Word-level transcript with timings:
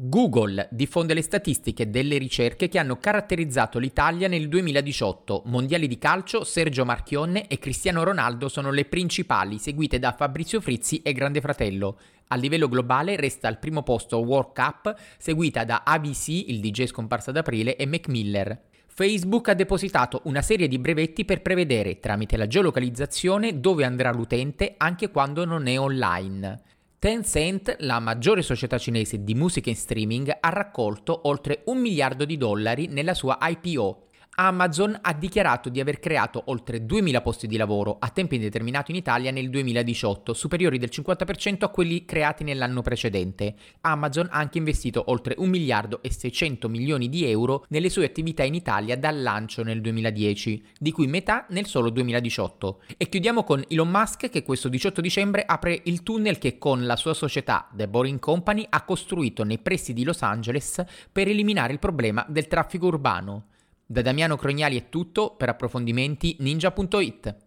Google 0.00 0.68
diffonde 0.70 1.12
le 1.12 1.22
statistiche 1.22 1.90
delle 1.90 2.18
ricerche 2.18 2.68
che 2.68 2.78
hanno 2.78 2.98
caratterizzato 2.98 3.80
l'Italia 3.80 4.28
nel 4.28 4.48
2018. 4.48 5.42
Mondiali 5.46 5.88
di 5.88 5.98
calcio, 5.98 6.44
Sergio 6.44 6.84
Marchionne 6.84 7.48
e 7.48 7.58
Cristiano 7.58 8.04
Ronaldo 8.04 8.48
sono 8.48 8.70
le 8.70 8.84
principali, 8.84 9.58
seguite 9.58 9.98
da 9.98 10.12
Fabrizio 10.12 10.60
Frizzi 10.60 11.02
e 11.02 11.12
Grande 11.12 11.40
Fratello. 11.40 11.98
A 12.28 12.36
livello 12.36 12.68
globale 12.68 13.16
resta 13.16 13.48
al 13.48 13.58
primo 13.58 13.82
posto 13.82 14.18
World 14.18 14.52
Cup, 14.54 14.94
seguita 15.18 15.64
da 15.64 15.82
ABC, 15.84 16.28
il 16.28 16.60
DJ 16.60 16.84
scomparso 16.84 17.30
ad 17.30 17.38
aprile, 17.38 17.74
e 17.74 17.84
Mac. 17.84 18.06
Facebook 18.86 19.48
ha 19.48 19.54
depositato 19.54 20.20
una 20.26 20.42
serie 20.42 20.68
di 20.68 20.78
brevetti 20.78 21.24
per 21.24 21.42
prevedere, 21.42 21.98
tramite 21.98 22.36
la 22.36 22.46
geolocalizzazione, 22.46 23.58
dove 23.58 23.84
andrà 23.84 24.12
l'utente 24.12 24.74
anche 24.76 25.10
quando 25.10 25.44
non 25.44 25.66
è 25.66 25.76
online. 25.76 26.76
Tencent, 27.00 27.76
la 27.78 28.00
maggiore 28.00 28.42
società 28.42 28.76
cinese 28.76 29.22
di 29.22 29.36
musica 29.36 29.70
in 29.70 29.76
streaming, 29.76 30.36
ha 30.40 30.48
raccolto 30.48 31.28
oltre 31.28 31.62
un 31.66 31.78
miliardo 31.78 32.24
di 32.24 32.36
dollari 32.36 32.88
nella 32.88 33.14
sua 33.14 33.38
IPO 33.40 34.07
Amazon 34.40 34.96
ha 35.02 35.14
dichiarato 35.14 35.68
di 35.68 35.80
aver 35.80 35.98
creato 35.98 36.44
oltre 36.46 36.86
2.000 36.86 37.22
posti 37.22 37.48
di 37.48 37.56
lavoro 37.56 37.96
a 37.98 38.08
tempo 38.10 38.36
indeterminato 38.36 38.92
in 38.92 38.96
Italia 38.96 39.32
nel 39.32 39.50
2018, 39.50 40.32
superiori 40.32 40.78
del 40.78 40.90
50% 40.92 41.64
a 41.64 41.68
quelli 41.70 42.04
creati 42.04 42.44
nell'anno 42.44 42.80
precedente. 42.80 43.56
Amazon 43.80 44.28
ha 44.30 44.38
anche 44.38 44.58
investito 44.58 45.02
oltre 45.08 45.34
1 45.36 45.48
miliardo 45.48 46.00
e 46.02 46.12
600 46.12 46.68
milioni 46.68 47.08
di 47.08 47.28
euro 47.28 47.64
nelle 47.70 47.88
sue 47.88 48.04
attività 48.04 48.44
in 48.44 48.54
Italia 48.54 48.96
dal 48.96 49.20
lancio 49.20 49.64
nel 49.64 49.80
2010, 49.80 50.66
di 50.78 50.92
cui 50.92 51.08
metà 51.08 51.44
nel 51.48 51.66
solo 51.66 51.90
2018. 51.90 52.82
E 52.96 53.08
chiudiamo 53.08 53.42
con 53.42 53.64
Elon 53.66 53.90
Musk 53.90 54.30
che 54.30 54.44
questo 54.44 54.68
18 54.68 55.00
dicembre 55.00 55.42
apre 55.44 55.80
il 55.86 56.04
tunnel 56.04 56.38
che 56.38 56.58
con 56.58 56.86
la 56.86 56.94
sua 56.94 57.12
società 57.12 57.68
The 57.72 57.88
Boring 57.88 58.20
Company 58.20 58.64
ha 58.68 58.84
costruito 58.84 59.42
nei 59.42 59.58
pressi 59.58 59.92
di 59.92 60.04
Los 60.04 60.22
Angeles 60.22 60.84
per 61.10 61.26
eliminare 61.26 61.72
il 61.72 61.80
problema 61.80 62.24
del 62.28 62.46
traffico 62.46 62.86
urbano. 62.86 63.46
Da 63.90 64.02
Damiano 64.02 64.36
Crognali 64.36 64.78
è 64.78 64.90
tutto, 64.90 65.34
per 65.34 65.48
approfondimenti 65.48 66.36
ninja.it. 66.40 67.46